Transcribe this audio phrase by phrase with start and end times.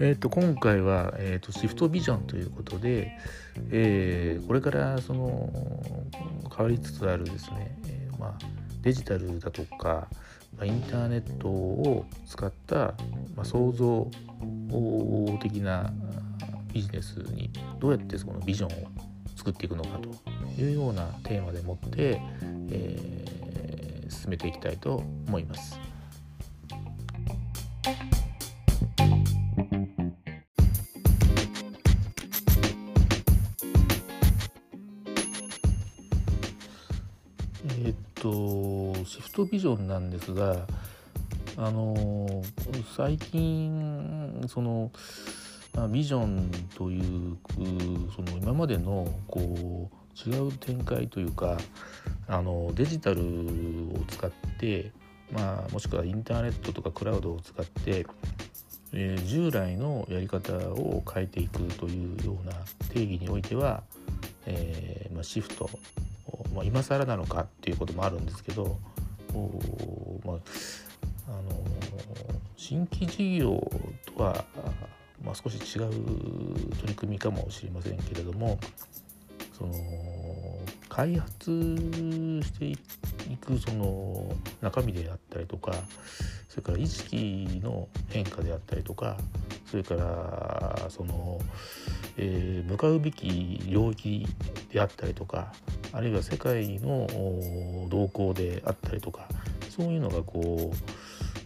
[0.00, 3.16] えー、と今回は、えーと、シフトビジョンということで、
[3.70, 5.50] えー、これからその
[6.54, 8.38] 変わりつつあるですね、えー、まあ、
[8.82, 10.08] デジタルだとか、
[10.58, 12.76] まあ、インターネットを使った、
[13.34, 14.10] まあ、創造
[15.40, 15.92] 的な
[16.72, 18.88] ビジネスにどうやってそのビジョンを
[19.36, 22.20] 作っていくのかというようなテーマでもって、
[22.70, 23.43] えー、
[24.08, 25.80] 進めていきたいと思います。
[37.84, 40.66] えっとシフトビジョンなんですが
[41.56, 42.42] あの
[42.96, 44.90] 最近その
[45.88, 47.36] ビジョンという
[48.14, 51.58] その今までのこう違う展開というか
[52.28, 53.24] あのデジタルを
[54.08, 54.92] 使って、
[55.32, 58.06] まあ、もしくはインターネットとかクラウドを使って、
[58.92, 62.52] えー、従来のやり方を変えていくというような
[62.90, 63.82] 定義においては、
[64.46, 65.68] えーまあ、シフト、
[66.54, 68.78] まあ、今更なのかっていうこともあるんですけど
[70.24, 70.36] まあ、
[71.28, 71.64] あの
[72.56, 73.70] 新規事業
[74.16, 74.44] とは
[75.34, 78.58] 少し違う取り組みかもしれませんけれども
[79.56, 79.72] その
[80.88, 82.76] 開発してい
[83.36, 85.72] くその中身であったりとか
[86.48, 89.16] それから意識の変化であったりとか
[89.66, 91.40] それからその、
[92.16, 94.26] えー、向かうべき領域
[94.72, 95.52] であったりとか
[95.92, 97.08] あるいは世界の
[97.88, 99.28] 動向であったりとか
[99.70, 100.76] そういうのがこう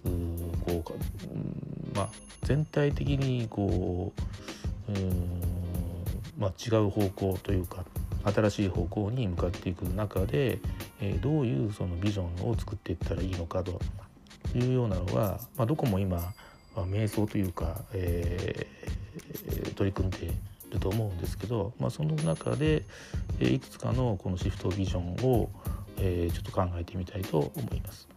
[0.05, 1.48] うこう
[1.99, 2.09] まあ
[2.43, 4.13] 全体的にこ
[4.89, 5.43] ううん、
[6.39, 7.85] まあ、違う方向というか
[8.25, 10.61] 新しい方向に向かっていく中で、
[11.01, 13.81] えー、どういうそのビジョンを作っていったらいいのかと
[14.55, 16.17] いうようなのは、まあ、どこも今、
[16.75, 20.31] まあ、瞑想というか、えー、取り組んでい
[20.71, 22.85] ると思うんですけど、まあ、その中で、
[23.41, 25.51] えー、いくつかのこのシフトビジョンを、
[25.99, 28.09] えー、ちょっと考えてみたいと思います。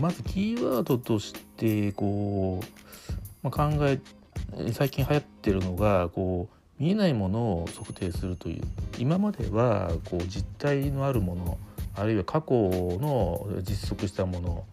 [0.00, 2.66] まずキーワードとしてこう、
[3.42, 4.00] まあ、考え
[4.72, 8.62] 最近流行ってるのがこう見えないものを測定するという。
[8.98, 11.58] 今まではこう実体のあるもの
[11.94, 12.54] あるいは過去
[13.00, 14.64] の実測したもの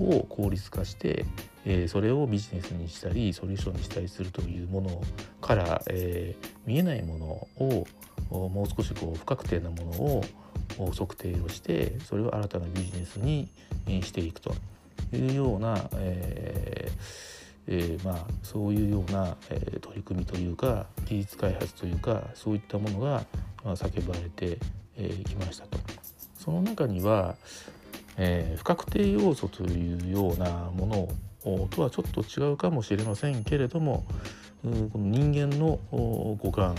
[0.00, 1.24] を効率化して、
[1.64, 5.02] えー、それをビジネスにしたりソリューションにしたりするというもの
[5.40, 7.26] から、えー、見えないもの
[7.64, 7.86] を
[8.32, 10.22] もう少しこう不確定なも
[10.78, 13.48] のを測定をしてそれを新たなビジネスに
[14.02, 14.54] していくと
[15.12, 17.32] いうような、えー
[17.68, 23.24] えー、まあ、そういうような、え、取り組みというか技術開発というかそういったものが、
[23.64, 24.58] 叫ばれてき、
[24.96, 25.78] えー、ましたと。
[26.36, 27.36] その中には、
[28.16, 31.08] えー、不確定要素というようなもの
[31.70, 34.04] とはちょっと違うかもしれませんけれども
[34.62, 36.76] この人間の五感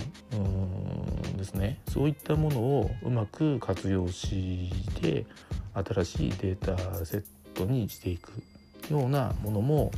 [1.37, 1.81] ですね。
[1.89, 4.71] そういったものをうまく活用し
[5.01, 5.25] て
[5.73, 7.23] 新しいデータセッ
[7.53, 8.31] トにしていく
[8.89, 9.91] ようなものも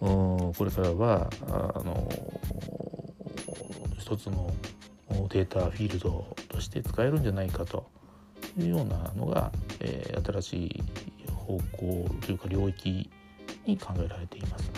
[0.00, 2.06] これからはあの
[3.98, 4.52] 一つの
[5.30, 7.90] データフィールドとして使えるんじゃないかと。
[8.58, 10.82] いうようなのが、え、新しい
[11.30, 13.10] 方向というか領域
[13.66, 14.70] に考えられています。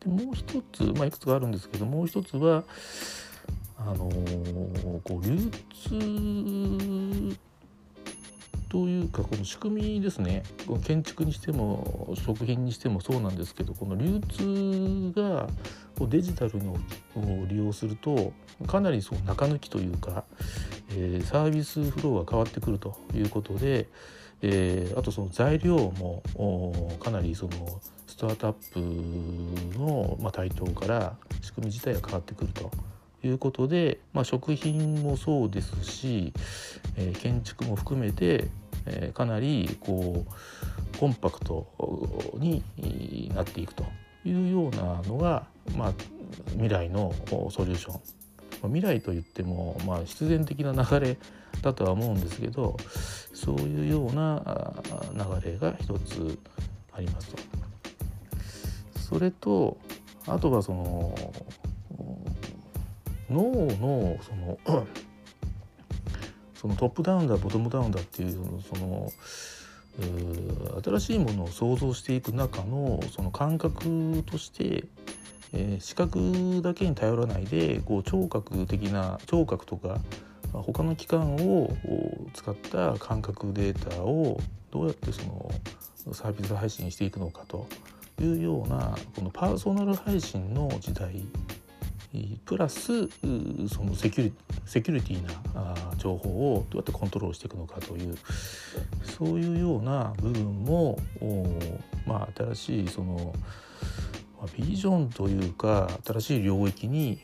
[0.00, 2.64] でもう一つ、まあ、いくつかあるんですけどもう一つは
[3.76, 7.36] あのー、こう流通
[8.68, 10.42] というかこの仕組みですね
[10.84, 15.48] 建築にしても食品にしてもそうなんですけどこの流通が
[15.98, 16.78] こうデジタルのを
[17.48, 18.32] 利用すると
[18.66, 20.24] かなりその中抜きというか、
[20.90, 23.88] えー、サービスフローが変わってくるということで、
[24.42, 26.22] えー、あとその材料も
[27.00, 27.80] かなりその
[28.18, 32.72] スタートアップの、ま、台頭から仕組み自体が変わってくると
[33.22, 36.32] いうことで、まあ、食品もそうですし、
[36.96, 38.48] えー、建築も含めて、
[38.86, 41.68] えー、かなりこうコンパクト
[42.34, 43.84] になっていくと
[44.24, 45.92] いうようなのが、まあ、
[46.54, 48.00] 未来のソリューション。
[48.68, 51.16] 未来といっても、まあ、必然的な流れ
[51.62, 52.76] だとは思うんですけど
[53.32, 54.74] そういうような
[55.12, 56.36] 流れが一つ
[56.92, 57.67] ありますと。
[59.08, 59.78] それと
[60.26, 61.14] あとはその
[63.30, 63.42] 脳
[63.80, 64.58] のその
[66.54, 68.32] そのトップダウンだボトムダウンだっていう
[68.62, 69.10] その
[70.82, 74.84] 新しいものを想像していく中のその感覚として、
[75.52, 79.98] えー、視覚だけに頼らないでこう聴覚的な聴覚とか
[80.52, 81.74] 他の器官を
[82.34, 84.38] 使った感覚データを
[84.70, 85.50] どうやってその
[86.12, 87.66] サービス配信していくのかと。
[88.20, 91.24] いうようなこのパーソナル配信の時代
[92.46, 93.06] プラス
[93.68, 94.32] そのセキュリ
[94.64, 98.16] セキュリティな情報をどうやってコントロールしていくのかという
[99.02, 100.98] そういうような部分も
[102.06, 103.34] まあ新しいその
[104.56, 107.20] ビジョンというか新しい領域に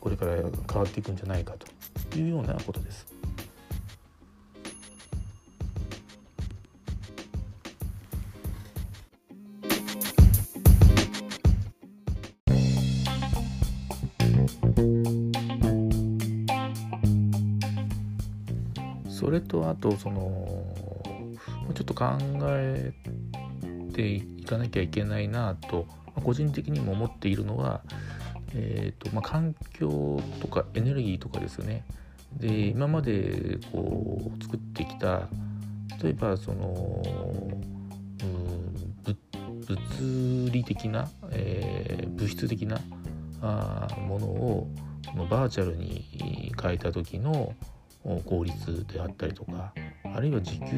[0.00, 0.42] これから変
[0.82, 1.54] わっていくんじゃないか
[2.10, 3.13] というようなことです。
[19.08, 20.46] それとあとその
[21.74, 22.92] ちょっと考え
[23.92, 25.86] ていかなきゃいけないなと
[26.22, 27.80] 個人的にも思っているのは、
[28.54, 31.84] えーとまあ、環境とかエネルギーとかですよね。
[32.36, 35.28] で今までこう作ってきた
[36.02, 37.02] 例えばその
[39.66, 42.80] 物理的な、えー、物質的な
[43.42, 44.68] あものを
[45.04, 47.54] そのバーチャルに変えた時の
[48.26, 49.72] 効率であったりとか
[50.14, 50.76] あるいは自給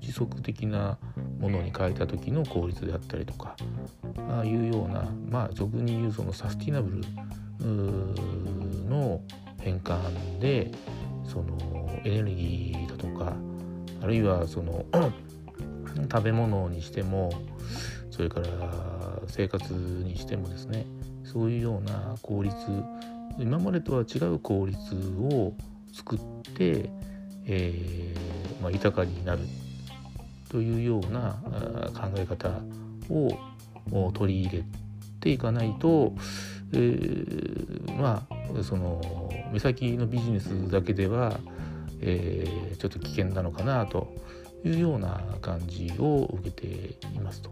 [0.00, 0.98] 自足的な
[1.40, 3.56] ものに変えた時の効率であったりとか
[4.28, 7.04] ああいうようなまあ俗に言うそのサスティナブル
[8.88, 9.20] の
[9.60, 10.70] 変換で
[11.24, 13.34] そのエネルギーだとか
[14.02, 14.84] あるいはその
[16.10, 17.30] 食べ物にしても
[18.10, 18.46] それから
[19.26, 20.86] 生活にしてもですね
[21.32, 22.54] そういうような効率
[23.38, 25.52] 今までとは違う効率を
[25.92, 26.18] 作っ
[26.54, 26.90] て、
[27.46, 29.40] えー、まあ、豊かになる
[30.48, 31.38] というような
[31.94, 32.50] 考え方
[33.94, 34.64] を取り入れ
[35.20, 36.12] ていかないと、
[36.72, 39.00] えー、まあその
[39.52, 41.38] 目先のビジネスだけでは、
[42.00, 44.12] えー、ちょっと危険なのかなと
[44.64, 47.50] いうような感じを受けていますと。